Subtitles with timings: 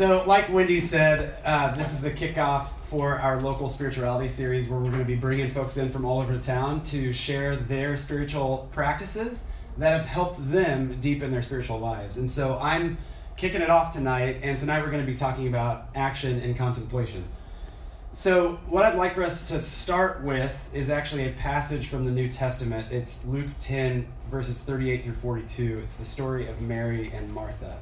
[0.00, 4.80] So, like Wendy said, uh, this is the kickoff for our local spirituality series where
[4.80, 7.98] we're going to be bringing folks in from all over the town to share their
[7.98, 9.44] spiritual practices
[9.76, 12.16] that have helped them deepen their spiritual lives.
[12.16, 12.96] And so I'm
[13.36, 17.22] kicking it off tonight, and tonight we're going to be talking about action and contemplation.
[18.14, 22.10] So, what I'd like for us to start with is actually a passage from the
[22.10, 22.90] New Testament.
[22.90, 25.80] It's Luke 10, verses 38 through 42.
[25.84, 27.76] It's the story of Mary and Martha.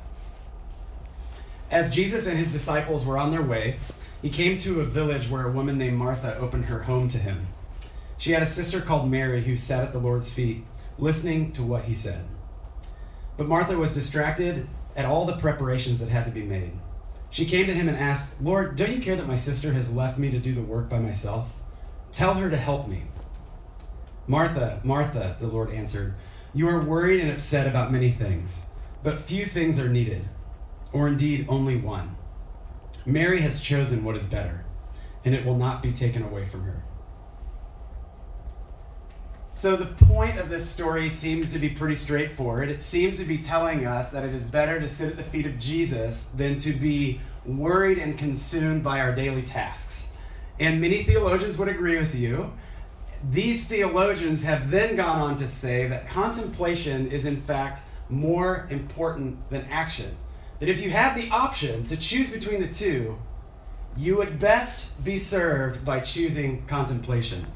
[1.71, 3.79] As Jesus and his disciples were on their way,
[4.23, 7.47] he came to a village where a woman named Martha opened her home to him.
[8.17, 10.65] She had a sister called Mary who sat at the Lord's feet,
[10.99, 12.25] listening to what he said.
[13.37, 16.73] But Martha was distracted at all the preparations that had to be made.
[17.31, 20.19] She came to him and asked, Lord, don't you care that my sister has left
[20.19, 21.49] me to do the work by myself?
[22.13, 23.05] Tell her to help me.
[24.27, 26.15] Martha, Martha, the Lord answered,
[26.55, 28.65] you are worried and upset about many things,
[29.03, 30.25] but few things are needed,
[30.93, 32.17] or indeed only one.
[33.05, 34.65] Mary has chosen what is better,
[35.25, 36.83] and it will not be taken away from her.
[39.55, 42.69] So, the point of this story seems to be pretty straightforward.
[42.69, 45.47] It seems to be telling us that it is better to sit at the feet
[45.47, 50.07] of Jesus than to be worried and consumed by our daily tasks.
[50.61, 52.53] And many theologians would agree with you.
[53.33, 59.51] These theologians have then gone on to say that contemplation is, in fact, more important
[59.51, 60.17] than action.
[60.61, 63.19] That if you have the option to choose between the two,
[63.97, 67.47] you would best be served by choosing contemplation.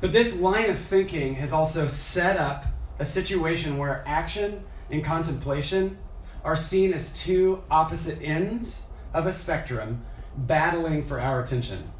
[0.00, 2.66] But this line of thinking has also set up
[2.98, 5.98] a situation where action and contemplation
[6.44, 10.04] are seen as two opposite ends of a spectrum
[10.36, 11.90] battling for our attention.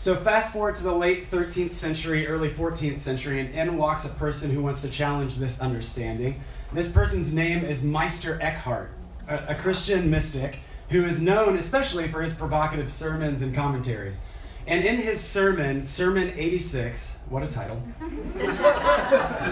[0.00, 4.10] So, fast forward to the late 13th century, early 14th century, and in walks a
[4.10, 6.40] person who wants to challenge this understanding.
[6.70, 8.90] This person's name is Meister Eckhart,
[9.26, 10.58] a, a Christian mystic
[10.90, 14.20] who is known especially for his provocative sermons and commentaries.
[14.66, 17.82] And in his sermon, Sermon 86, what a title,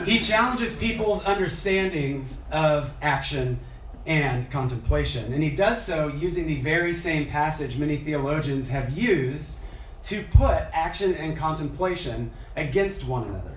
[0.04, 3.58] he challenges people's understandings of action
[4.04, 5.32] and contemplation.
[5.32, 9.54] And he does so using the very same passage many theologians have used
[10.02, 13.55] to put action and contemplation against one another.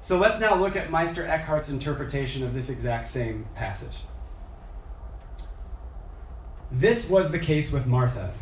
[0.00, 3.96] So let's now look at Meister Eckhart's interpretation of this exact same passage.
[6.70, 8.32] This was the case with Martha.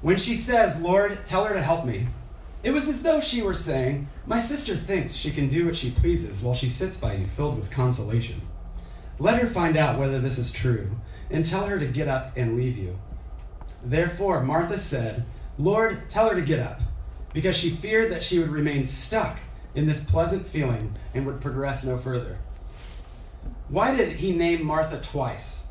[0.00, 2.08] When she says, Lord, tell her to help me,
[2.62, 5.90] it was as though she were saying, My sister thinks she can do what she
[5.90, 8.40] pleases while she sits by you filled with consolation.
[9.18, 10.90] Let her find out whether this is true,
[11.30, 12.98] and tell her to get up and leave you.
[13.84, 15.24] Therefore, Martha said,
[15.58, 16.80] Lord, tell her to get up,
[17.32, 19.38] because she feared that she would remain stuck
[19.74, 22.38] in this pleasant feeling and would progress no further.
[23.68, 25.62] Why did he name Martha twice?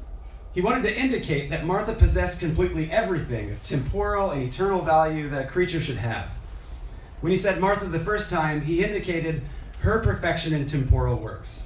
[0.53, 5.45] He wanted to indicate that Martha possessed completely everything of temporal and eternal value that
[5.45, 6.29] a creature should have.
[7.21, 9.43] When he said Martha the first time, he indicated
[9.79, 11.63] her perfection in temporal works.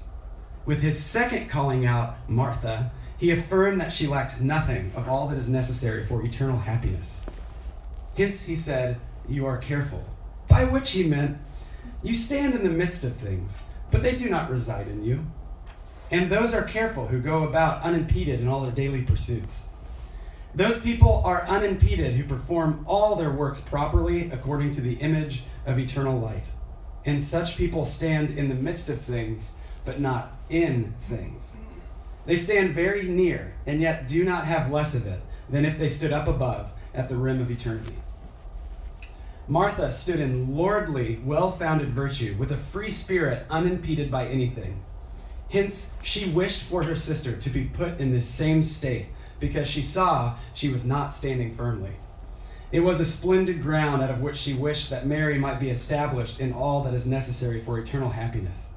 [0.66, 5.38] With his second calling out, Martha, he affirmed that she lacked nothing of all that
[5.38, 7.22] is necessary for eternal happiness.
[8.18, 10.04] Hence, he said, You are careful,
[10.48, 11.38] by which he meant,
[12.04, 13.52] You stand in the midst of things,
[13.92, 15.26] but they do not reside in you.
[16.12, 19.68] And those are careful who go about unimpeded in all their daily pursuits.
[20.54, 25.80] Those people are unimpeded who perform all their works properly according to the image of
[25.80, 26.48] eternal light.
[27.06, 29.44] And such people stand in the midst of things,
[29.84, 31.52] but not in things.
[32.26, 35.20] They stand very near, and yet do not have less of it
[35.50, 37.96] than if they stood up above at the rim of eternity.
[39.48, 44.82] Martha stood in lordly, well founded virtue, with a free spirit unimpeded by anything.
[45.50, 49.84] Hence, she wished for her sister to be put in this same state because she
[49.84, 51.92] saw she was not standing firmly.
[52.72, 56.40] It was a splendid ground out of which she wished that Mary might be established
[56.40, 58.70] in all that is necessary for eternal happiness.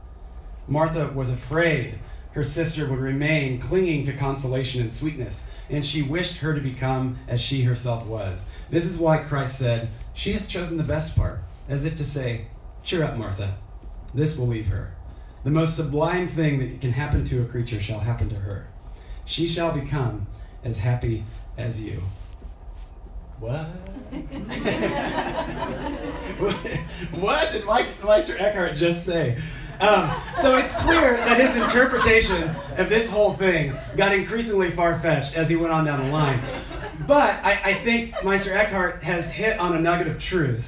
[0.67, 1.99] Martha was afraid
[2.33, 7.19] her sister would remain clinging to consolation and sweetness, and she wished her to become
[7.27, 8.39] as she herself was.
[8.71, 9.89] This is why Christ said,
[10.19, 11.39] She has chosen the best part,
[11.69, 12.47] as if to say,
[12.83, 13.57] Cheer up, Martha.
[14.13, 14.97] This will leave her.
[15.45, 18.67] The most sublime thing that can happen to a creature shall happen to her.
[19.27, 20.27] She shall become
[20.65, 21.23] as happy
[21.57, 22.03] as you.
[23.39, 23.67] What?
[27.13, 29.41] what did Meister Eckhart just say?
[29.79, 35.37] Um, so it's clear that his interpretation of this whole thing got increasingly far fetched
[35.37, 36.41] as he went on down the line.
[37.07, 40.65] But I, I think Meister Eckhart has hit on a nugget of truth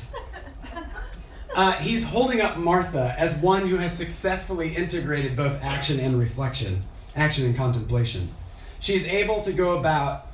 [1.56, 6.84] uh, he's holding up Martha as one who has successfully integrated both action and reflection,
[7.16, 8.32] action and contemplation.
[8.78, 10.28] She is able to go about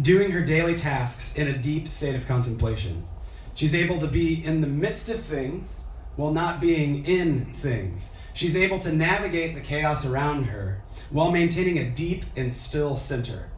[0.00, 3.06] doing her daily tasks in a deep state of contemplation.
[3.54, 5.80] She's able to be in the midst of things
[6.16, 8.10] while not being in things.
[8.32, 10.80] She's able to navigate the chaos around her
[11.10, 13.50] while maintaining a deep and still center.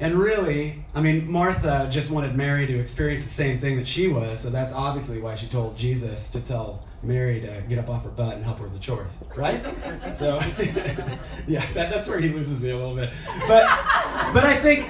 [0.00, 4.06] And really, I mean, Martha just wanted Mary to experience the same thing that she
[4.06, 8.04] was, so that's obviously why she told Jesus to tell Mary to get up off
[8.04, 9.62] her butt and help her with the chores, right?
[10.16, 10.36] so,
[11.48, 13.10] yeah, that, that's where he loses me a little bit.
[13.48, 13.66] But,
[14.32, 14.88] but I think,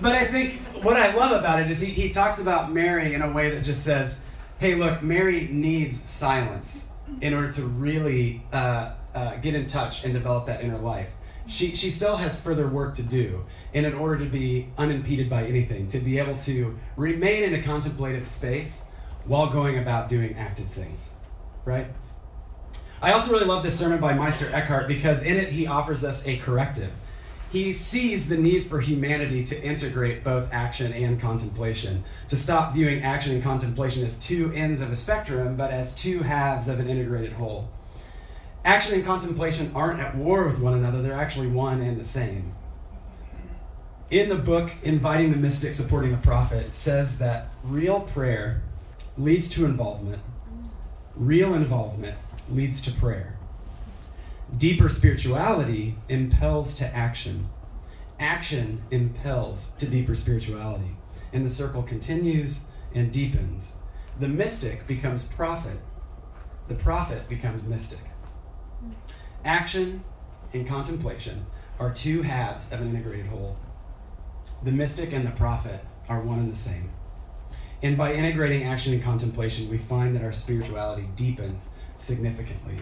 [0.00, 3.20] but I think what I love about it is he, he talks about Mary in
[3.20, 4.20] a way that just says,
[4.58, 6.88] hey, look, Mary needs silence
[7.20, 11.08] in order to really uh, uh, get in touch and develop that inner life.
[11.48, 13.44] She, she still has further work to do.
[13.76, 17.62] And in order to be unimpeded by anything, to be able to remain in a
[17.62, 18.84] contemplative space
[19.26, 21.10] while going about doing active things,
[21.66, 21.86] right?
[23.02, 26.26] I also really love this sermon by Meister Eckhart because in it he offers us
[26.26, 26.90] a corrective.
[27.52, 33.02] He sees the need for humanity to integrate both action and contemplation, to stop viewing
[33.02, 36.88] action and contemplation as two ends of a spectrum, but as two halves of an
[36.88, 37.68] integrated whole.
[38.64, 42.55] Action and contemplation aren't at war with one another, they're actually one and the same.
[44.08, 48.62] In the book, Inviting the Mystic, Supporting the Prophet, says that real prayer
[49.18, 50.22] leads to involvement,
[51.16, 52.16] real involvement
[52.48, 53.36] leads to prayer.
[54.56, 57.48] Deeper spirituality impels to action.
[58.20, 60.96] Action impels to deeper spirituality.
[61.32, 62.60] And the circle continues
[62.94, 63.72] and deepens.
[64.20, 65.80] The mystic becomes prophet.
[66.68, 67.98] The prophet becomes mystic.
[69.44, 70.04] Action
[70.52, 71.44] and contemplation
[71.80, 73.56] are two halves of an integrated whole.
[74.62, 76.90] The mystic and the prophet are one and the same.
[77.82, 82.78] And by integrating action and contemplation, we find that our spirituality deepens significantly.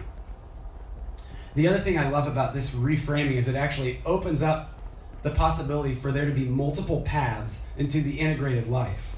[1.55, 4.73] The other thing I love about this reframing is it actually opens up
[5.23, 9.17] the possibility for there to be multiple paths into the integrated life.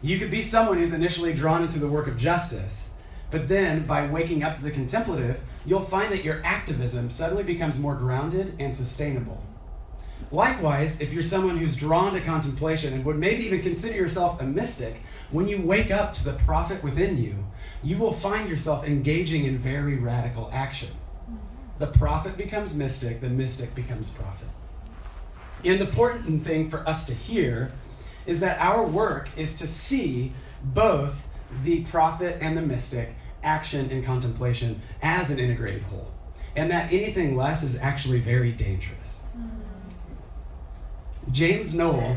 [0.00, 2.90] You could be someone who's initially drawn into the work of justice,
[3.30, 7.78] but then by waking up to the contemplative, you'll find that your activism suddenly becomes
[7.78, 9.42] more grounded and sustainable.
[10.30, 14.44] Likewise, if you're someone who's drawn to contemplation and would maybe even consider yourself a
[14.44, 14.96] mystic,
[15.30, 17.34] when you wake up to the prophet within you,
[17.82, 20.90] you will find yourself engaging in very radical action.
[21.78, 24.48] The prophet becomes mystic, the mystic becomes prophet.
[25.64, 27.72] And the important thing for us to hear
[28.26, 30.32] is that our work is to see
[30.74, 31.14] both
[31.64, 36.12] the prophet and the mystic action and contemplation as an integrated whole.
[36.54, 38.97] And that anything less is actually very dangerous.
[41.38, 42.16] James Noel,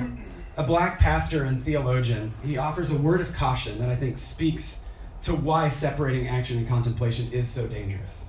[0.57, 4.79] a black pastor and theologian, he offers a word of caution that I think speaks
[5.21, 8.25] to why separating action and contemplation is so dangerous.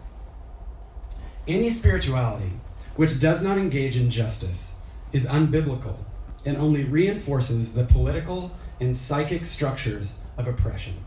[1.48, 2.52] Any spirituality
[2.96, 4.74] which does not engage in justice
[5.14, 5.96] is unbiblical
[6.44, 11.02] and only reinforces the political and psychic structures of oppression.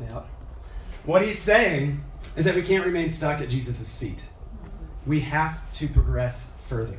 [0.00, 0.22] Yeah.
[1.04, 2.04] What he's saying
[2.36, 4.22] is that we can't remain stuck at Jesus' feet.
[5.06, 6.98] We have to progress further.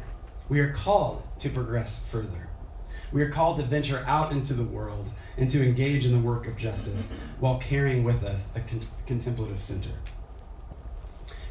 [0.50, 2.50] We are called to progress further.
[3.14, 5.08] We are called to venture out into the world
[5.38, 9.64] and to engage in the work of justice while carrying with us a con- contemplative
[9.64, 9.92] center.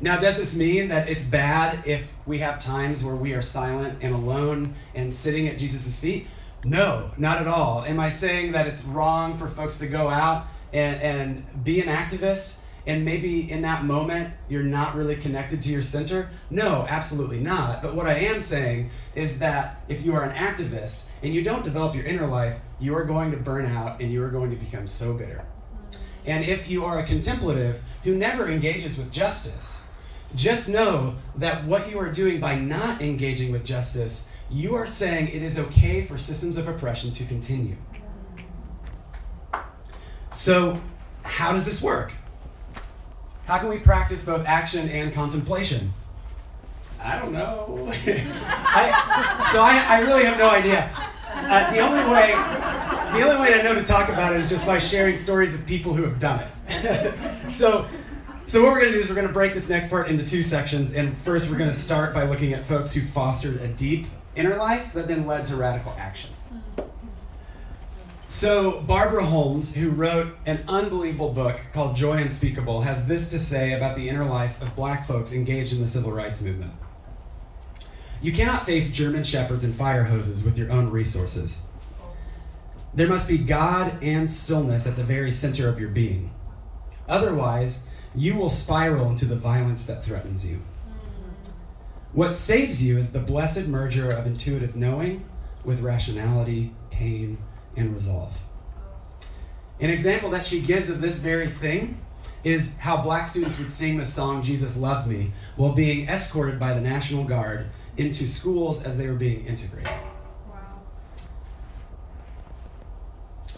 [0.00, 4.00] Now, does this mean that it's bad if we have times where we are silent
[4.03, 6.27] and alone and sitting at Jesus' feet?
[6.65, 7.84] No, not at all.
[7.84, 11.88] Am I saying that it's wrong for folks to go out and, and be an
[11.88, 16.31] activist and maybe in that moment you're not really connected to your center?
[16.51, 17.82] No, absolutely not.
[17.82, 21.65] But what I am saying is that if you are an activist and you don't
[21.65, 24.56] develop your inner life, you are going to burn out and you are going to
[24.56, 25.44] become so bitter.
[26.24, 29.81] And if you are a contemplative who never engages with justice,
[30.34, 35.29] just know that what you are doing by not engaging with justice, you are saying
[35.29, 37.77] it is okay for systems of oppression to continue.
[40.34, 40.81] So,
[41.22, 42.12] how does this work?
[43.46, 45.93] How can we practice both action and contemplation?
[47.01, 47.91] I don't know.
[48.06, 50.89] I, so I, I, really have no idea.
[51.34, 52.31] Uh, the only way,
[53.19, 55.67] the only way I know to talk about it is just by sharing stories of
[55.67, 57.51] people who have done it.
[57.51, 57.89] so,
[58.46, 60.25] so what we're going to do is we're going to break this next part into
[60.25, 63.69] two sections, and first we're going to start by looking at folks who fostered a
[63.69, 64.06] deep
[64.37, 66.31] inner life that then led to radical action.
[68.32, 73.74] So, Barbara Holmes, who wrote an unbelievable book called Joy Unspeakable, has this to say
[73.74, 76.72] about the inner life of black folks engaged in the civil rights movement.
[78.22, 81.58] You cannot face German shepherds and fire hoses with your own resources.
[82.94, 86.31] There must be God and stillness at the very center of your being.
[87.06, 87.84] Otherwise,
[88.15, 90.62] you will spiral into the violence that threatens you.
[92.15, 95.22] What saves you is the blessed merger of intuitive knowing
[95.65, 97.36] with rationality, pain,
[97.76, 98.32] and resolve.
[99.81, 102.00] An example that she gives of this very thing
[102.44, 106.74] is how black students would sing the song Jesus Loves Me while being escorted by
[106.74, 109.93] the National Guard into schools as they were being integrated.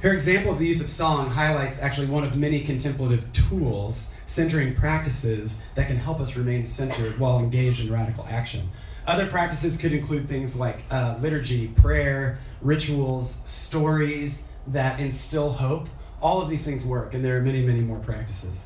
[0.01, 4.75] Her example of the use of song highlights actually one of many contemplative tools centering
[4.75, 8.71] practices that can help us remain centered while engaged in radical action.
[9.07, 15.89] Other practices could include things like uh, liturgy, prayer, rituals, stories that instill hope.
[16.23, 18.57] All of these things work, and there are many, many more practices.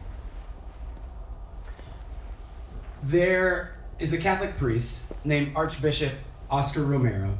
[3.02, 6.12] There is a Catholic priest named Archbishop
[6.50, 7.37] Oscar Romero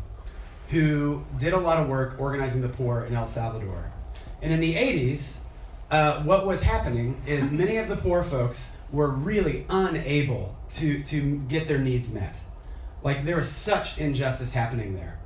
[0.71, 3.91] who did a lot of work organizing the poor in El Salvador.
[4.43, 5.39] And in the 80s,
[5.91, 11.37] uh, what was happening is many of the poor folks were really unable to, to
[11.49, 12.37] get their needs met.
[13.03, 15.19] Like there was such injustice happening there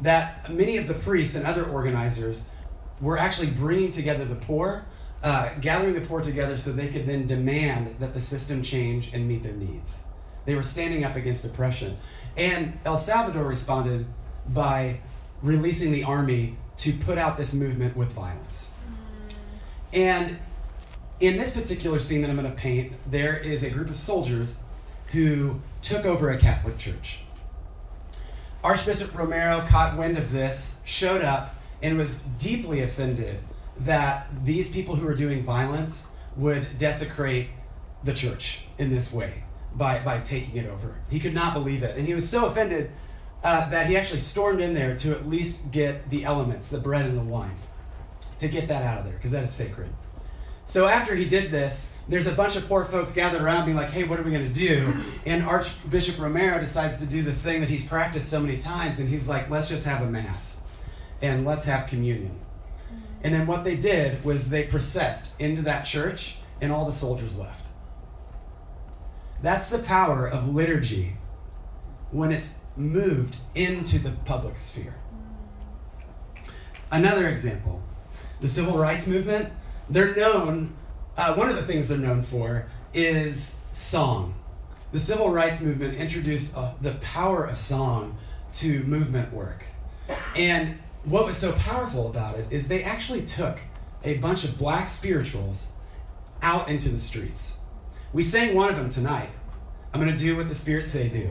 [0.00, 2.48] that many of the priests and other organizers
[3.00, 4.84] were actually bringing together the poor,
[5.22, 9.26] uh, gathering the poor together so they could then demand that the system change and
[9.26, 10.02] meet their needs.
[10.44, 11.98] They were standing up against oppression.
[12.36, 14.06] And El Salvador responded
[14.48, 15.00] by
[15.42, 18.70] releasing the army to put out this movement with violence.
[18.88, 19.34] Mm.
[19.92, 20.38] And
[21.20, 24.62] in this particular scene that I'm going to paint, there is a group of soldiers
[25.12, 27.20] who took over a Catholic church.
[28.64, 33.38] Archbishop Romero caught wind of this, showed up, and was deeply offended
[33.80, 37.48] that these people who were doing violence would desecrate
[38.02, 39.44] the church in this way
[39.76, 40.96] by, by taking it over.
[41.08, 41.96] He could not believe it.
[41.96, 42.90] And he was so offended
[43.44, 47.04] uh, that he actually stormed in there to at least get the elements, the bread
[47.04, 47.56] and the wine,
[48.40, 49.92] to get that out of there, because that is sacred.
[50.64, 53.90] So after he did this, there's a bunch of poor folks gathered around being like,
[53.90, 54.94] hey, what are we going to do?
[55.24, 59.08] And Archbishop Romero decides to do the thing that he's practiced so many times, and
[59.08, 60.58] he's like, let's just have a mass
[61.22, 62.30] and let's have communion.
[62.30, 63.04] Mm-hmm.
[63.22, 67.38] And then what they did was they processed into that church, and all the soldiers
[67.38, 67.66] left.
[69.42, 71.16] That's the power of liturgy
[72.10, 74.94] when it's moved into the public sphere.
[74.94, 76.50] Mm-hmm.
[76.92, 77.82] Another example
[78.40, 79.50] the civil rights movement,
[79.88, 80.76] they're known,
[81.16, 84.34] uh, one of the things they're known for is song.
[84.92, 88.16] The civil rights movement introduced uh, the power of song
[88.54, 89.64] to movement work.
[90.34, 93.58] And what was so powerful about it is they actually took
[94.04, 95.68] a bunch of black spirituals
[96.42, 97.56] out into the streets.
[98.12, 99.30] We sang one of them tonight.
[99.92, 101.30] I'm going to do what the Spirit say do.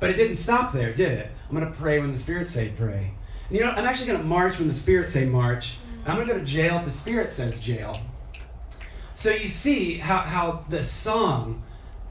[0.00, 1.30] But it didn't stop there, did it?
[1.48, 3.12] I'm going to pray when the Spirit say pray.
[3.48, 5.76] And you know, I'm actually going to march when the Spirit say march.
[6.06, 8.00] I'm going to go to jail if the Spirit says jail.
[9.18, 11.64] So you see how, how the song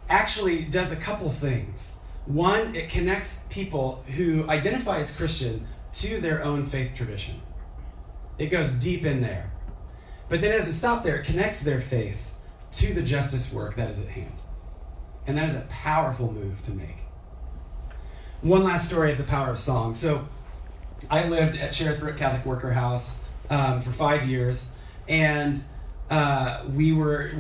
[0.10, 1.96] actually does a couple things.
[2.26, 7.42] One, it connects people who identify as Christian to their own faith tradition.
[8.38, 9.50] It goes deep in there.
[10.28, 12.20] But then it doesn't stop there, it connects their faith
[12.74, 14.36] to the justice work that is at hand.
[15.28, 16.98] And that is a powerful move to make
[18.42, 19.94] one last story of the power of song.
[19.94, 20.28] So,
[21.10, 24.72] I lived at Cherith Brook Catholic Worker House um, for five years,
[25.08, 25.64] and
[26.10, 27.32] uh, we were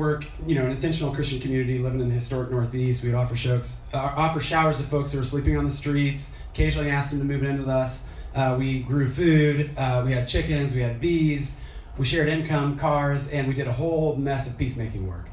[0.45, 3.03] you know an intentional Christian community living in the historic Northeast.
[3.03, 6.33] We'd offer showers, uh, offer showers to folks who were sleeping on the streets.
[6.53, 8.05] Occasionally, asked them to move in with us.
[8.35, 9.71] Uh, we grew food.
[9.77, 10.75] Uh, we had chickens.
[10.75, 11.57] We had bees.
[11.97, 15.29] We shared income, cars, and we did a whole mess of peacemaking work.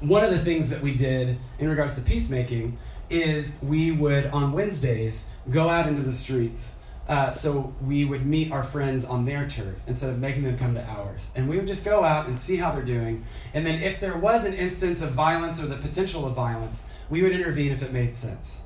[0.00, 2.78] One of the things that we did in regards to peacemaking
[3.10, 6.76] is we would, on Wednesdays, go out into the streets.
[7.06, 10.74] Uh, so we would meet our friends on their turf instead of making them come
[10.74, 11.30] to ours.
[11.36, 13.24] And we would just go out and see how they're doing.
[13.52, 17.22] And then if there was an instance of violence or the potential of violence, we
[17.22, 18.62] would intervene if it made sense.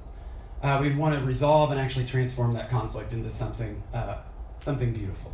[0.63, 4.19] Uh, we'd want to resolve and actually transform that conflict into something, uh,
[4.61, 5.33] something beautiful.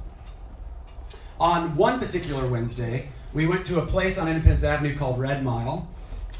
[1.39, 5.89] On one particular Wednesday, we went to a place on Independence Avenue called Red Mile.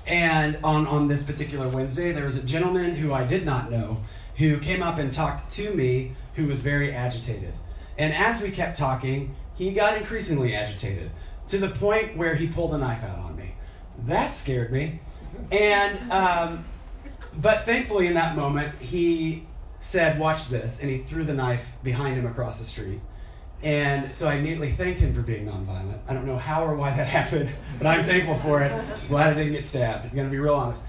[0.07, 3.99] And on, on this particular Wednesday, there was a gentleman who I did not know
[4.37, 7.55] who came up and talked to me who was very agitated.
[7.99, 11.11] And as we kept talking, he got increasingly agitated
[11.49, 13.55] to the point where he pulled a knife out on me.
[14.07, 15.01] That scared me.
[15.53, 16.65] And, um,
[17.37, 19.47] but thankfully, in that moment, he
[19.79, 20.81] said, Watch this.
[20.81, 23.01] And he threw the knife behind him across the street.
[23.63, 26.01] And so I immediately thanked him for being nonviolent.
[26.07, 28.73] I don't know how or why that happened, but I'm thankful for it.
[29.09, 30.07] Glad I didn't get stabbed.
[30.07, 30.83] I'm going to be real honest.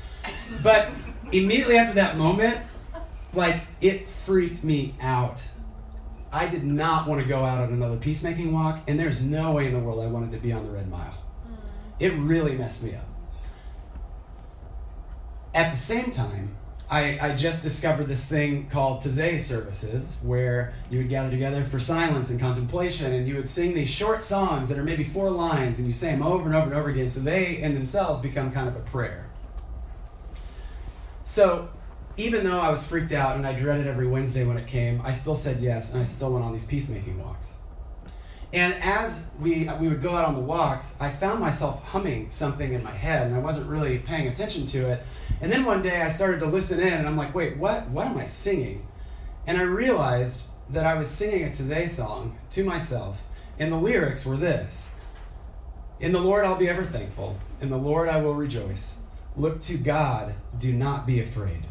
[0.63, 0.89] But
[1.31, 2.59] immediately after that moment,
[3.35, 5.41] like, it freaked me out.
[6.31, 9.67] I did not want to go out on another peacemaking walk, and there's no way
[9.67, 11.13] in the world I wanted to be on the Red Mile.
[11.47, 11.55] Mm.
[11.99, 13.07] It really messed me up.
[15.53, 16.57] At the same time,
[16.89, 21.79] I, I just discovered this thing called Taizé services, where you would gather together for
[21.79, 25.79] silence and contemplation, and you would sing these short songs that are maybe four lines,
[25.79, 28.51] and you say them over and over and over again, so they in themselves become
[28.51, 29.25] kind of a prayer.
[31.25, 31.69] So,
[32.17, 35.13] even though I was freaked out and I dreaded every Wednesday when it came, I
[35.13, 37.55] still said yes, and I still went on these peacemaking walks.
[38.53, 42.73] And as we, we would go out on the walks, I found myself humming something
[42.73, 45.03] in my head, and I wasn't really paying attention to it.
[45.41, 48.07] And then one day I started to listen in, and I'm like, wait, what, what
[48.07, 48.87] am I singing?
[49.45, 53.17] And I realized that I was singing a Taizé song to myself,
[53.59, 54.89] and the lyrics were this
[55.99, 58.95] In the Lord I'll be ever thankful, in the Lord I will rejoice.
[59.35, 61.65] Look to God, do not be afraid.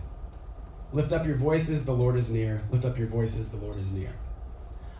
[0.94, 2.62] Lift up your voices, the Lord is near.
[2.70, 4.12] Lift up your voices, the Lord is near.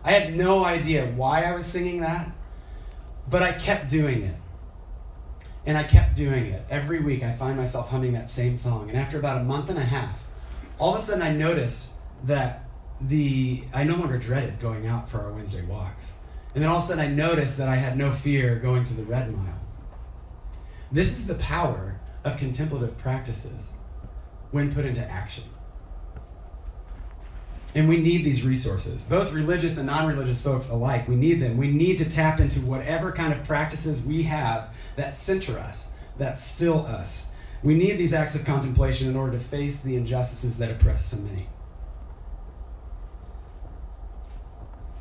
[0.03, 2.29] I had no idea why I was singing that,
[3.29, 4.35] but I kept doing it.
[5.65, 6.65] And I kept doing it.
[6.69, 8.89] Every week I find myself humming that same song.
[8.89, 10.19] And after about a month and a half,
[10.77, 11.93] all of a sudden I noticed
[12.25, 12.65] that
[12.99, 16.11] the I no longer dreaded going out for our Wednesday walks.
[16.53, 18.93] And then all of a sudden I noticed that I had no fear going to
[18.93, 19.59] the red mile.
[20.91, 23.69] This is the power of contemplative practices
[24.51, 25.45] when put into action.
[27.75, 31.09] And we need these resources, both religious and non religious folks alike.
[31.09, 31.57] We need them.
[31.57, 36.39] We need to tap into whatever kind of practices we have that center us, that
[36.39, 37.27] still us.
[37.63, 41.17] We need these acts of contemplation in order to face the injustices that oppress so
[41.17, 41.49] many.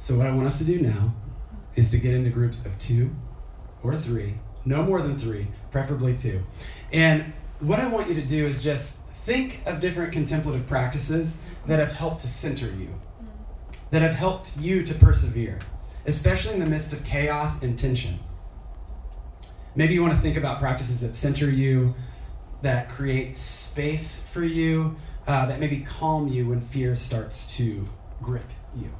[0.01, 1.15] So, what I want us to do now
[1.77, 3.15] is to get into groups of two
[3.85, 6.43] or three, no more than three, preferably two.
[6.93, 11.79] And what I want you to do is just think of different contemplative practices that
[11.79, 12.89] have helped to center you,
[13.91, 15.59] that have helped you to persevere,
[16.07, 18.19] especially in the midst of chaos and tension.
[19.75, 21.95] Maybe you want to think about practices that center you,
[22.63, 27.87] that create space for you, uh, that maybe calm you when fear starts to
[28.23, 28.91] grip you.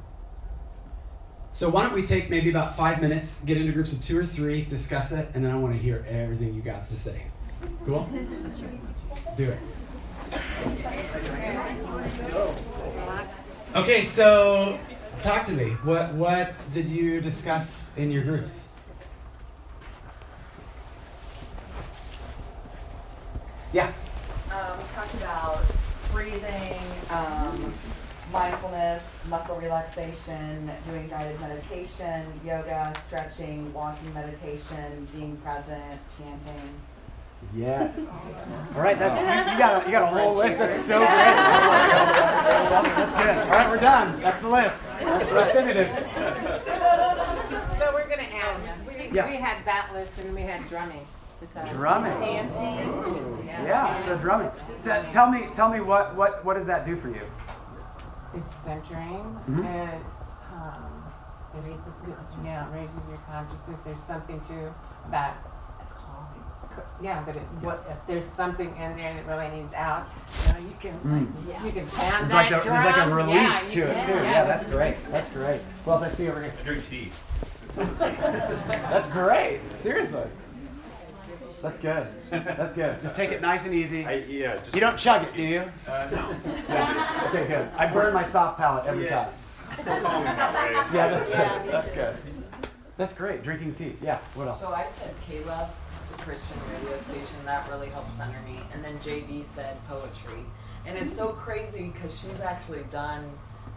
[1.53, 4.25] So, why don't we take maybe about five minutes, get into groups of two or
[4.25, 7.21] three, discuss it, and then I want to hear everything you got to say.
[7.85, 8.09] Cool?
[9.37, 9.59] Do it.
[13.75, 14.79] Okay, so
[15.21, 15.71] talk to me.
[15.83, 18.61] What what did you discuss in your groups?
[23.73, 23.91] Yeah.
[24.51, 25.61] Um, we talked about
[26.13, 27.73] breathing, um,
[28.31, 36.69] mindfulness, muscle relaxation, doing guided meditation, yoga, stretching, walking meditation, being present, chanting.
[37.55, 38.07] Yes.
[38.75, 40.57] All right, that's you, you got a, you got a whole list.
[40.59, 41.09] That's so great.
[42.69, 43.37] That's good.
[43.37, 44.19] All right, we're done.
[44.21, 44.81] That's the list.
[44.99, 45.87] That's definitive.
[47.77, 49.29] So we're gonna add, we, Yeah.
[49.29, 51.05] we had that list and we had drumming.
[51.41, 52.11] Is that- Drumming.
[52.19, 53.47] Dancing.
[53.47, 54.05] Yeah.
[54.05, 54.51] So drumming.
[54.79, 57.21] So tell me, tell me what what what does that do for you?
[58.33, 59.37] It's centering.
[59.47, 59.65] Mhm.
[59.65, 60.01] It,
[60.53, 61.03] um,
[61.53, 61.79] raises,
[62.43, 63.79] yeah, raises your consciousness.
[63.81, 64.73] There's something to
[65.11, 65.37] that.
[67.01, 70.07] Yeah, but it, what, if there's something in there that really needs out,
[70.47, 70.93] you know, you can,
[71.47, 72.83] like, you can pound There's that like a, drum.
[72.83, 74.13] there's like a release yeah, to it can, too.
[74.23, 74.97] Yeah, that's great.
[75.11, 75.61] That's great.
[75.83, 76.53] What else I see over here?
[76.59, 77.11] I drink tea.
[77.75, 79.59] That's great.
[79.79, 80.23] Seriously.
[81.61, 82.07] That's good.
[82.29, 83.01] That's good.
[83.01, 84.05] Just take it nice and easy.
[84.05, 85.71] I, yeah, just, You don't chug it, do you?
[85.87, 87.27] Uh, no.
[87.29, 87.67] Okay, good.
[87.77, 89.33] I burn my soft palate every Yes.
[89.75, 89.85] time.
[89.85, 90.97] Don't call me that way.
[90.97, 91.71] Yeah, that's good.
[91.73, 92.17] That's good.
[92.97, 93.43] That's great.
[93.43, 93.97] Drinking tea.
[94.01, 94.19] Yeah.
[94.35, 94.61] What else?
[94.61, 95.84] So I said K-Love, it's a
[96.17, 98.59] Christian radio station, that really helped center me.
[98.73, 100.45] And then JD said poetry.
[100.85, 103.31] And it's so crazy because she's actually done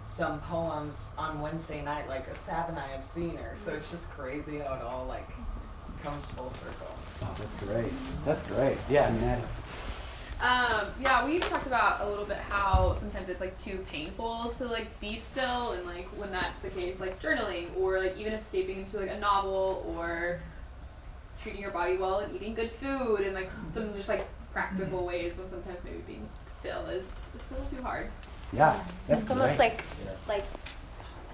[0.06, 3.54] some poems on Wednesday night, like Sab and I have seen her.
[3.56, 5.28] So it's just crazy how it all like
[6.02, 6.88] comes full circle.
[7.22, 7.92] Oh, that's great.
[8.24, 8.78] That's great.
[8.88, 9.42] Yeah, Ned.
[10.40, 14.66] Um, yeah, we talked about a little bit how sometimes it's like too painful to
[14.66, 18.82] like be still, and like when that's the case, like journaling or like even escaping
[18.82, 20.40] into like a novel or
[21.42, 25.36] treating your body well and eating good food and like some just like practical ways
[25.38, 27.14] when sometimes maybe being still is, is
[27.50, 28.08] a little too hard.
[28.52, 29.70] Yeah, that's it's almost great.
[29.70, 29.84] like
[30.26, 30.44] like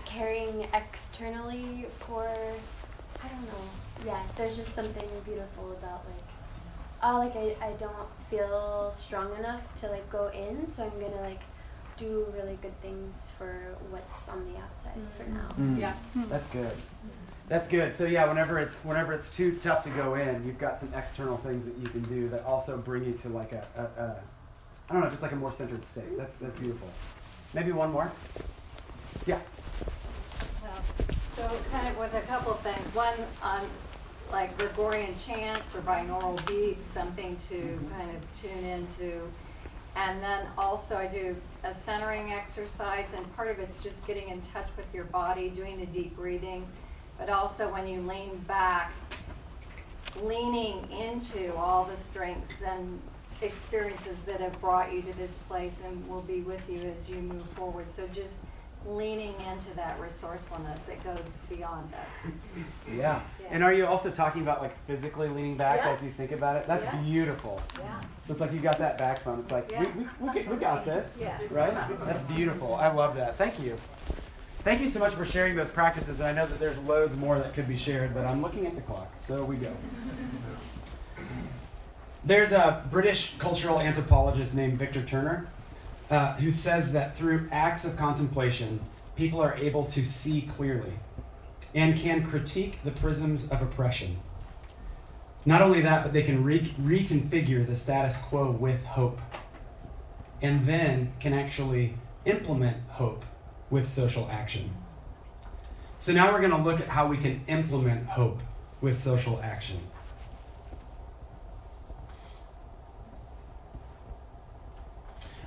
[0.05, 3.64] caring externally for I don't know.
[4.05, 6.29] Yeah, there's just something beautiful about like
[7.03, 11.23] oh like I, I don't feel strong enough to like go in, so I'm gonna
[11.23, 11.43] like
[11.97, 13.55] do really good things for
[13.90, 15.49] what's on the outside for now.
[15.59, 15.95] Mm, Yeah.
[16.29, 16.73] That's good.
[17.49, 17.95] That's good.
[17.95, 21.37] So yeah, whenever it's whenever it's too tough to go in, you've got some external
[21.39, 24.17] things that you can do that also bring you to like a, a, a
[24.89, 26.17] I don't know, just like a more centered state.
[26.17, 26.89] That's that's beautiful.
[27.53, 28.11] Maybe one more.
[29.27, 29.41] Yeah.
[31.37, 32.95] So it kind of was a couple of things.
[32.95, 33.69] One on
[34.31, 37.91] like Gregorian chants or binaural beats, something to mm-hmm.
[37.91, 39.21] kind of tune into.
[39.97, 44.41] And then also I do a centering exercise, and part of it's just getting in
[44.43, 46.67] touch with your body, doing a deep breathing.
[47.18, 48.92] But also when you lean back,
[50.22, 53.00] leaning into all the strengths and
[53.42, 57.16] experiences that have brought you to this place and will be with you as you
[57.16, 57.90] move forward.
[57.90, 58.35] So just
[58.87, 62.33] leaning into that resourcefulness that goes beyond us.
[62.87, 63.20] Yeah.
[63.40, 63.46] Yeah.
[63.50, 66.66] And are you also talking about like physically leaning back as you think about it?
[66.66, 67.05] That's Yes.
[67.05, 67.62] beautiful.
[67.79, 68.00] Yeah.
[68.29, 69.40] It's like you got that backbone.
[69.40, 69.92] It's like, we, Yeah.
[69.96, 71.11] we, we, get, we got this.
[71.20, 71.38] Yeah.
[71.50, 71.74] Right?
[72.05, 72.74] That's beautiful.
[72.74, 73.37] I love that.
[73.38, 73.79] Thank you.
[74.64, 76.20] Thank you so much for sharing those practices.
[76.20, 78.74] And I know that there's loads more that could be shared, but I'm looking at
[78.74, 79.12] the clock.
[79.18, 79.70] So we go.
[82.24, 85.48] There's a British cultural anthropologist named Victor Turner
[86.09, 88.81] uh, who says that through acts of contemplation,
[89.16, 90.94] people are able to see clearly
[91.74, 94.16] and can critique the prisms of oppression.
[95.44, 99.20] Not only that, but they can re- reconfigure the status quo with hope,
[100.40, 103.27] and then can actually implement hope
[103.75, 104.71] with social action.
[105.99, 108.39] So now we're going to look at how we can implement hope
[108.81, 109.81] with social action.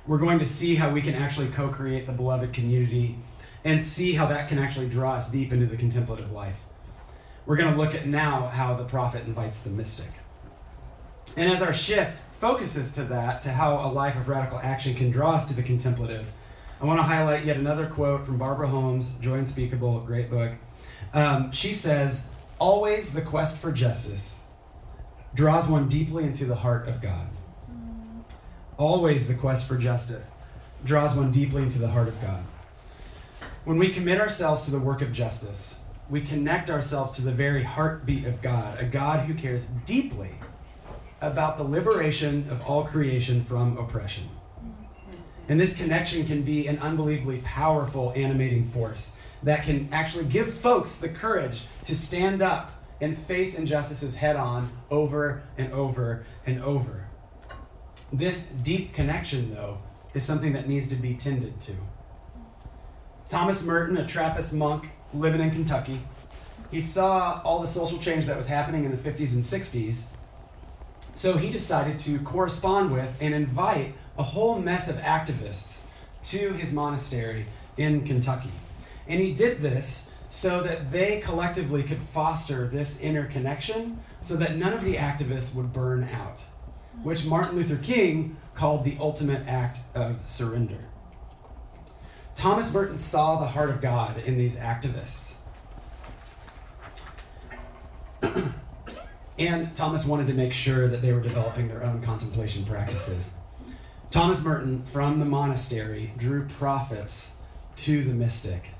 [0.06, 3.16] We're going to see how we can actually co create the beloved community
[3.64, 6.56] and see how that can actually draw us deep into the contemplative life.
[7.46, 10.10] We're going to look at now how the prophet invites the mystic.
[11.38, 15.10] And as our shift focuses to that, to how a life of radical action can
[15.10, 16.26] draw us to the contemplative,
[16.80, 20.52] I want to highlight yet another quote from Barbara Holmes, Joy Unspeakable, great book.
[21.12, 22.28] Um, she says,
[22.60, 24.36] Always the quest for justice
[25.34, 27.26] draws one deeply into the heart of God.
[28.76, 30.26] Always the quest for justice
[30.84, 32.42] draws one deeply into the heart of God.
[33.64, 37.62] When we commit ourselves to the work of justice, we connect ourselves to the very
[37.64, 40.30] heartbeat of God, a God who cares deeply
[41.20, 44.28] about the liberation of all creation from oppression.
[45.48, 50.98] And this connection can be an unbelievably powerful animating force that can actually give folks
[50.98, 57.06] the courage to stand up and face injustices head on over and over and over.
[58.12, 59.78] This deep connection, though,
[60.14, 61.72] is something that needs to be tended to.
[63.28, 66.00] Thomas Merton, a Trappist monk living in Kentucky,
[66.70, 70.04] he saw all the social change that was happening in the 50s and 60s.
[71.14, 75.82] So he decided to correspond with and invite a whole mess of activists
[76.24, 78.50] to his monastery in Kentucky.
[79.06, 84.56] And he did this so that they collectively could foster this inner connection so that
[84.56, 86.42] none of the activists would burn out,
[87.02, 90.84] which Martin Luther King called the ultimate act of surrender.
[92.34, 95.34] Thomas Merton saw the heart of God in these activists.
[99.38, 103.32] and Thomas wanted to make sure that they were developing their own contemplation practices.
[104.10, 107.32] Thomas Merton, from the monastery, drew prophets
[107.76, 108.70] to the mystic.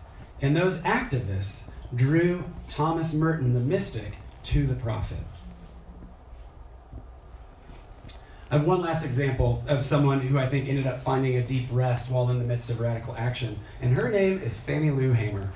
[0.40, 1.64] And those activists
[1.94, 4.14] drew Thomas Merton, the mystic,
[4.44, 5.18] to the prophet.
[8.50, 11.68] I have one last example of someone who I think ended up finding a deep
[11.70, 15.52] rest while in the midst of radical action, and her name is Fannie Lou Hamer.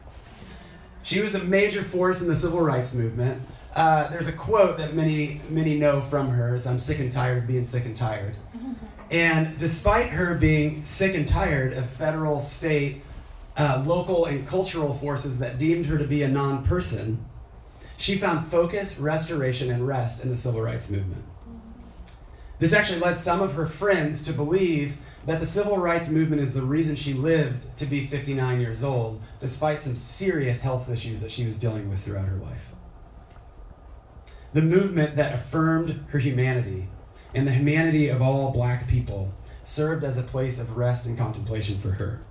[1.02, 3.40] She was a major force in the civil rights movement.
[3.74, 6.54] Uh, there's a quote that many many know from her.
[6.54, 8.36] It's "I'm sick and tired of being sick and tired."
[9.12, 13.02] And despite her being sick and tired of federal, state,
[13.58, 17.22] uh, local, and cultural forces that deemed her to be a non-person,
[17.98, 21.24] she found focus, restoration, and rest in the civil rights movement.
[22.58, 24.96] This actually led some of her friends to believe
[25.26, 29.20] that the civil rights movement is the reason she lived to be 59 years old,
[29.40, 32.70] despite some serious health issues that she was dealing with throughout her life.
[34.54, 36.88] The movement that affirmed her humanity
[37.34, 39.32] and the humanity of all black people
[39.64, 42.22] served as a place of rest and contemplation for her.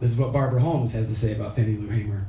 [0.00, 2.26] This is what Barbara Holmes has to say about Fannie Lou Hamer.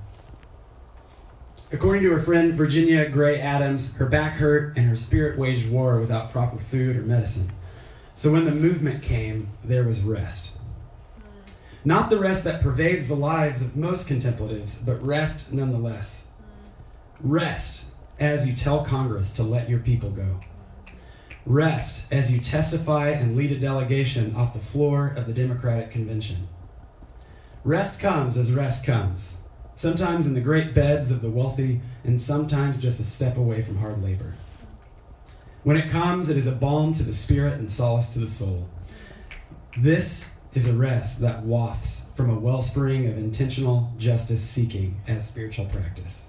[1.72, 6.00] According to her friend Virginia Gray Adams, her back hurt and her spirit waged war
[6.02, 7.50] without proper food or medicine.
[8.16, 10.52] So when the movement came, there was rest.
[11.86, 16.26] Not the rest that pervades the lives of most contemplatives, but rest nonetheless.
[17.22, 17.86] Rest
[18.20, 20.42] as you tell Congress to let your people go.
[21.46, 26.48] Rest as you testify and lead a delegation off the floor of the Democratic Convention.
[27.64, 29.38] Rest comes as rest comes,
[29.76, 33.78] sometimes in the great beds of the wealthy, and sometimes just a step away from
[33.78, 34.36] hard labor.
[35.64, 38.70] When it comes, it is a balm to the spirit and solace to the soul.
[39.78, 45.66] This is a rest that wafts from a wellspring of intentional justice seeking as spiritual
[45.66, 46.26] practice.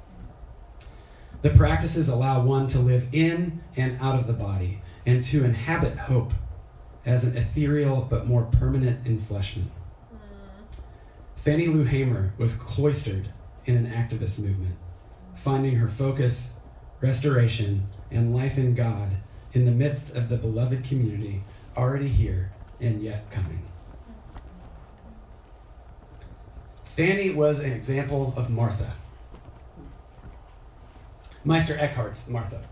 [1.42, 5.97] The practices allow one to live in and out of the body and to inhabit
[5.97, 6.33] hope
[7.05, 9.69] as an ethereal but more permanent enfleshment.
[10.11, 10.17] Hmm.
[11.37, 13.29] Fannie Lou Hamer was cloistered
[13.67, 14.77] in an activist movement,
[15.35, 16.51] finding her focus,
[17.01, 19.11] restoration, and life in God
[19.53, 21.43] in the midst of the beloved community
[21.77, 23.62] already here and yet coming.
[26.97, 28.93] Fannie was an example of Martha.
[31.45, 32.62] Meister Eckhart's Martha.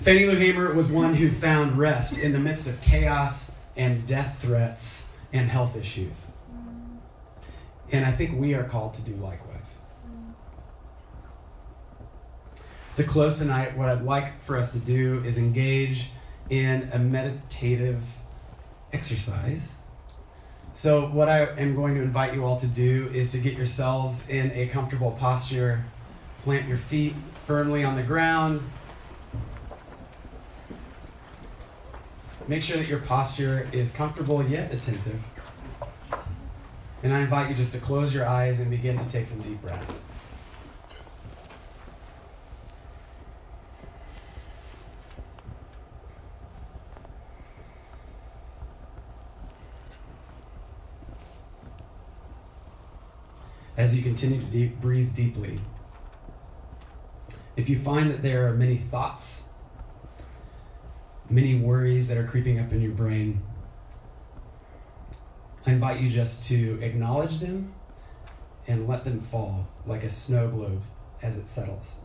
[0.00, 4.38] Fannie Lou Hamer was one who found rest in the midst of chaos and death
[4.40, 6.26] threats and health issues.
[7.90, 9.78] And I think we are called to do likewise.
[12.96, 16.10] To close tonight, what I'd like for us to do is engage
[16.50, 18.02] in a meditative
[18.92, 19.76] exercise.
[20.72, 24.28] So, what I am going to invite you all to do is to get yourselves
[24.28, 25.84] in a comfortable posture,
[26.42, 27.14] plant your feet
[27.48, 28.60] firmly on the ground.
[32.46, 35.18] Make sure that your posture is comfortable yet attentive.
[37.02, 39.62] And I invite you just to close your eyes and begin to take some deep
[39.62, 40.02] breaths.
[53.78, 55.58] As you continue to deep, breathe deeply,
[57.58, 59.42] if you find that there are many thoughts,
[61.28, 63.42] many worries that are creeping up in your brain,
[65.66, 67.74] I invite you just to acknowledge them
[68.68, 70.84] and let them fall like a snow globe
[71.20, 71.96] as it settles.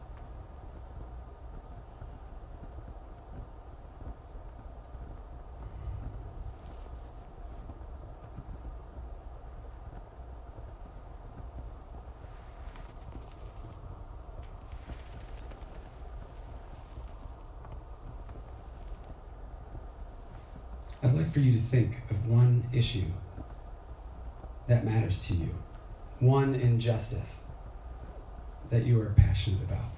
[21.03, 23.07] I'd like for you to think of one issue
[24.67, 25.49] that matters to you,
[26.19, 27.45] one injustice
[28.69, 29.89] that you are passionate about.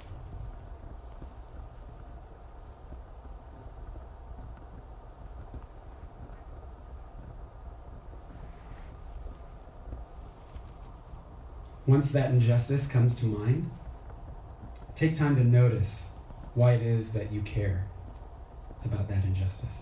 [11.85, 13.69] Once that injustice comes to mind,
[14.95, 16.03] take time to notice
[16.53, 17.85] why it is that you care
[18.85, 19.75] about that injustice.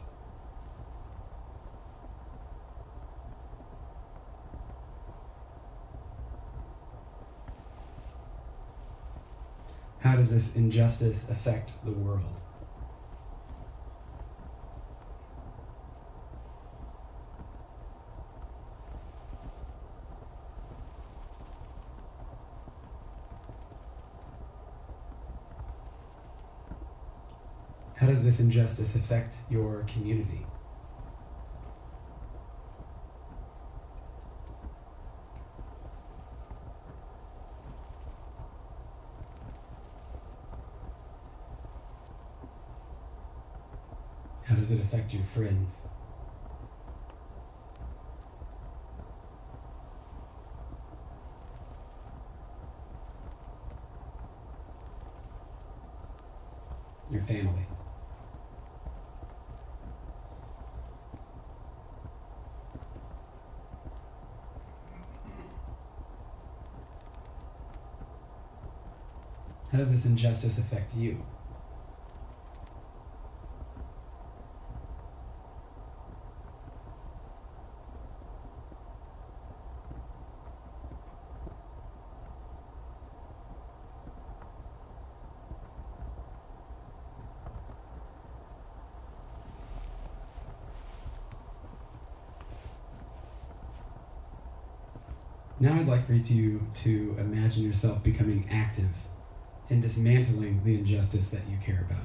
[10.14, 12.40] How does this injustice affect the world?
[27.96, 30.53] How does this injustice affect your community?
[44.64, 45.74] Does it affect your friends?
[57.12, 57.68] Your family.
[69.70, 71.18] How does this injustice affect you?
[95.64, 98.90] Now I'd like for you to, imagine yourself becoming active
[99.70, 102.04] in dismantling the injustice that you care about.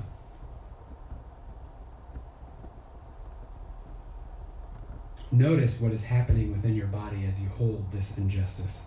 [5.32, 8.82] Notice what is happening within your body as you hold this injustice.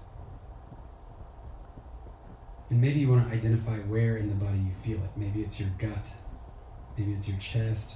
[2.69, 5.12] And maybe you want to identify where in the body you feel it.
[5.17, 6.07] Maybe it's your gut,
[6.97, 7.95] maybe it's your chest,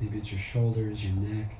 [0.00, 1.54] maybe it's your shoulders, your neck.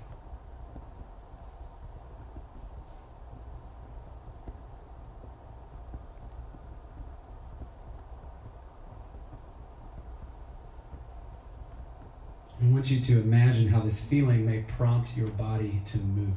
[12.63, 16.33] I want you to imagine how this feeling may prompt your body to move.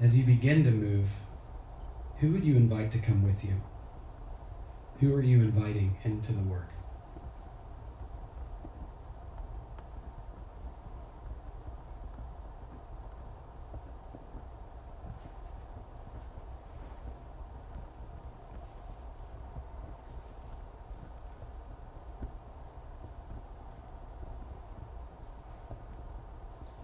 [0.00, 1.08] as you begin to move,
[2.18, 3.54] who would you invite to come with you?
[5.00, 6.70] Who are you inviting into the work?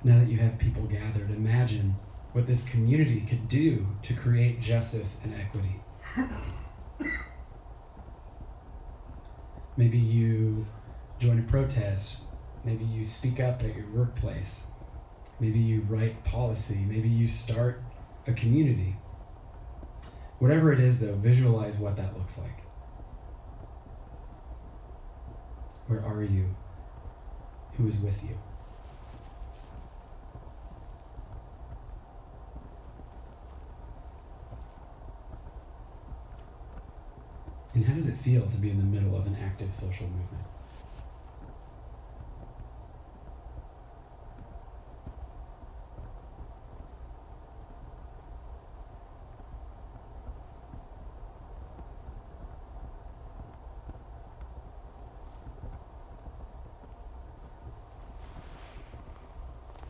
[0.04, 1.96] now that you have people gathered, imagine
[2.32, 5.80] what this community could do to create justice and equity.
[9.76, 10.64] Maybe you
[11.18, 12.18] join a protest.
[12.64, 14.60] Maybe you speak up at your workplace.
[15.40, 16.76] Maybe you write policy.
[16.76, 17.82] Maybe you start
[18.28, 18.94] a community.
[20.38, 22.60] Whatever it is, though, visualize what that looks like.
[25.88, 26.54] Where are you?
[27.76, 28.38] Who is with you?
[37.74, 40.44] And how does it feel to be in the middle of an active social movement?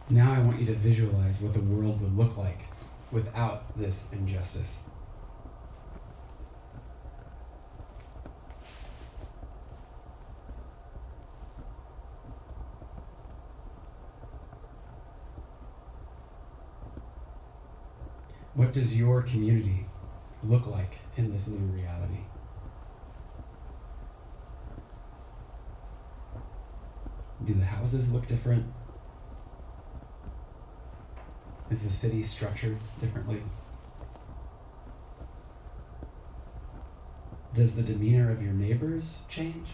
[0.09, 2.61] Now I want you to visualize what the world would look like
[3.11, 4.79] without this injustice.
[18.75, 19.87] Does your community
[20.43, 22.19] look like in this new reality?
[27.45, 28.67] Do the houses look different?
[31.71, 33.43] Is the city structured differently?
[37.55, 39.69] Does the demeanor of your neighbors change?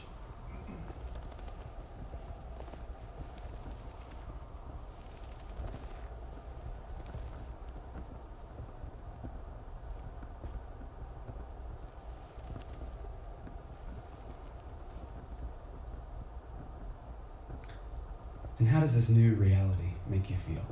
[18.60, 20.66] And how does this new reality make you feel?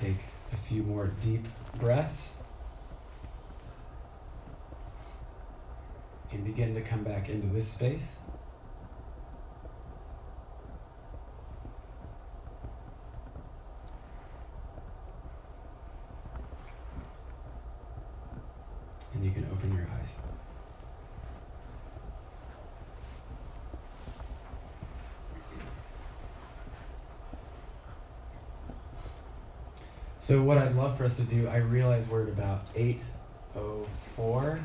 [0.00, 0.18] Take
[0.52, 2.30] a few more deep breaths
[6.30, 8.02] and begin to come back into this space.
[19.14, 20.10] And you can open your eyes.
[30.28, 34.60] So what I'd love for us to do, I realize we're at about 8.04,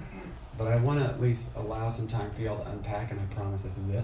[0.57, 3.23] but I want to at least allow some time for y'all to unpack, and I
[3.33, 4.03] promise this is it.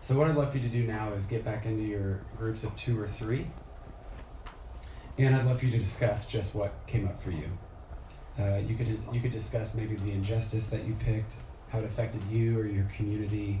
[0.00, 2.64] So what I'd love for you to do now is get back into your groups
[2.64, 3.46] of two or three,
[5.16, 7.48] and I'd love for you to discuss just what came up for you.
[8.36, 11.34] Uh, you could you could discuss maybe the injustice that you picked,
[11.68, 13.60] how it affected you or your community.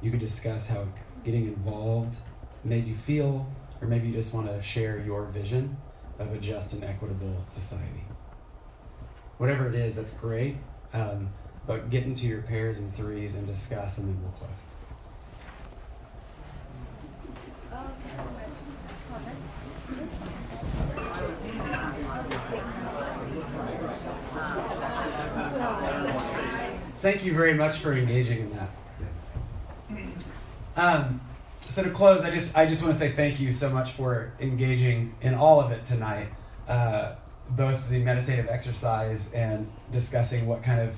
[0.00, 0.88] You could discuss how
[1.24, 2.16] getting involved
[2.64, 3.46] made you feel,
[3.82, 5.76] or maybe you just want to share your vision
[6.18, 8.04] of a just and equitable society.
[9.38, 10.56] Whatever it is, that's great.
[10.92, 11.28] Um,
[11.66, 14.50] but get into your pairs and threes and discuss, and then we'll close.
[27.02, 28.74] Thank you very much for engaging in that.
[30.76, 31.20] Um,
[31.76, 34.32] so to close, I just I just want to say thank you so much for
[34.40, 36.28] engaging in all of it tonight,
[36.66, 37.16] uh,
[37.50, 40.94] both the meditative exercise and discussing what kind of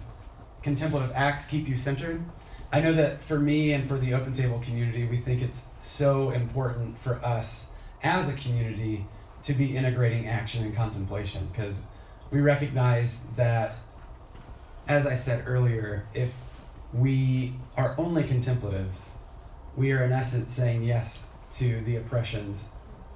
[0.63, 2.25] contemplative acts keep you centered.
[2.71, 6.31] I know that for me and for the Open Table community, we think it's so
[6.31, 7.67] important for us
[8.05, 9.05] as a community
[9.43, 11.87] to be integrating action and contemplation because
[12.31, 13.75] we recognize that,
[14.87, 16.31] as I said earlier, if
[16.93, 19.18] we are only contemplatives,
[19.79, 22.69] we are in essence saying yes to the oppressions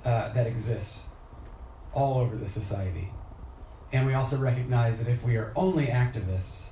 [0.05, 1.01] uh, that exist
[1.93, 3.11] all over the society.
[3.93, 6.67] And we also recognize that if we are only activists,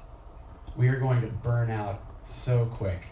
[0.77, 3.03] we are going to burn out so quick.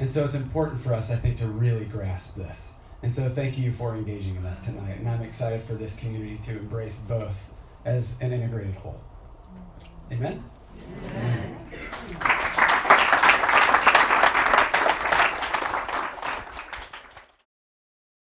[0.00, 2.72] And so it's important for us, I think, to really grasp this.
[3.02, 4.98] And so thank you for engaging in that tonight.
[4.98, 7.38] And I'm excited for this community to embrace both
[7.84, 9.00] as an integrated whole.
[10.10, 10.42] Amen?